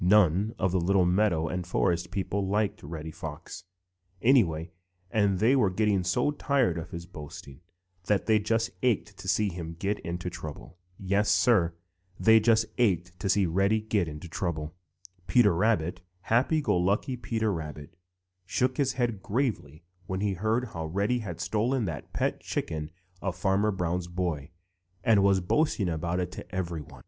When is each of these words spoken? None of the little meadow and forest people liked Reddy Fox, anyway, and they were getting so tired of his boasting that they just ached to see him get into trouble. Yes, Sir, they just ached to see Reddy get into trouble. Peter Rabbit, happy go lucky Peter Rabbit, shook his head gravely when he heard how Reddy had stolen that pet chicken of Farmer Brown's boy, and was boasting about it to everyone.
None 0.03 0.55
of 0.57 0.71
the 0.71 0.81
little 0.81 1.05
meadow 1.05 1.47
and 1.47 1.65
forest 1.67 2.09
people 2.09 2.47
liked 2.47 2.81
Reddy 2.81 3.11
Fox, 3.11 3.65
anyway, 4.19 4.71
and 5.11 5.37
they 5.37 5.55
were 5.55 5.69
getting 5.69 6.03
so 6.03 6.31
tired 6.31 6.79
of 6.79 6.89
his 6.89 7.05
boasting 7.05 7.61
that 8.07 8.25
they 8.25 8.39
just 8.39 8.71
ached 8.81 9.15
to 9.19 9.27
see 9.27 9.49
him 9.49 9.75
get 9.77 9.99
into 9.99 10.27
trouble. 10.31 10.79
Yes, 10.97 11.29
Sir, 11.29 11.75
they 12.19 12.39
just 12.39 12.65
ached 12.79 13.19
to 13.19 13.29
see 13.29 13.45
Reddy 13.45 13.79
get 13.79 14.07
into 14.07 14.27
trouble. 14.27 14.73
Peter 15.27 15.53
Rabbit, 15.53 16.01
happy 16.21 16.61
go 16.61 16.75
lucky 16.77 17.15
Peter 17.15 17.53
Rabbit, 17.53 17.95
shook 18.47 18.77
his 18.77 18.93
head 18.93 19.21
gravely 19.21 19.83
when 20.07 20.19
he 20.21 20.33
heard 20.33 20.69
how 20.69 20.87
Reddy 20.87 21.19
had 21.19 21.39
stolen 21.39 21.85
that 21.85 22.11
pet 22.11 22.39
chicken 22.39 22.89
of 23.21 23.35
Farmer 23.35 23.69
Brown's 23.69 24.07
boy, 24.07 24.49
and 25.03 25.21
was 25.21 25.41
boasting 25.41 25.89
about 25.89 26.19
it 26.19 26.31
to 26.31 26.55
everyone. 26.55 26.99